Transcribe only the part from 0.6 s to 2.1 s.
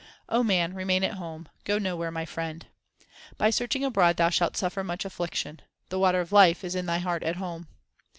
remain at home; go nowhere,